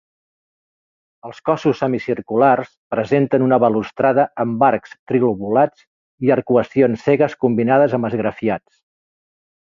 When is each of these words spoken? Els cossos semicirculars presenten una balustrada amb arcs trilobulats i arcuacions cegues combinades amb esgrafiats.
Els 1.27 1.41
cossos 1.49 1.81
semicirculars 1.81 2.71
presenten 2.95 3.43
una 3.47 3.59
balustrada 3.63 4.25
amb 4.43 4.65
arcs 4.67 4.95
trilobulats 5.11 5.83
i 6.29 6.33
arcuacions 6.37 7.05
cegues 7.09 7.37
combinades 7.45 7.95
amb 7.99 8.09
esgrafiats. 8.11 8.81